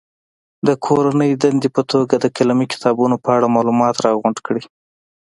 [0.67, 4.63] د کورنۍ دندې په توګه د قلمي کتابونو په اړه معلومات راغونډ کړي.